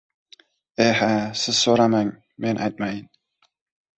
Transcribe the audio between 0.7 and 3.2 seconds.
—Eha, siz so‘ramang, men aytmayin!